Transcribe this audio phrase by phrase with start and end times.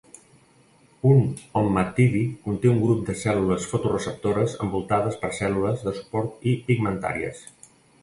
[1.09, 1.19] Un
[1.61, 7.51] ommatidi conté un grup de cèl·lules fotoreceptores envoltades per cèl·lules de suport i pigmentàries.